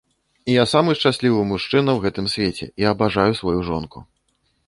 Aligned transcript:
Я 0.51 0.61
самы 0.71 0.91
шчаслівы 0.99 1.43
мужчына 1.51 1.89
ў 1.95 1.99
гэтым 2.07 2.25
свеце, 2.35 2.65
я 2.85 2.93
абажаю 2.95 3.31
сваю 3.43 3.59
жонку. 3.71 3.99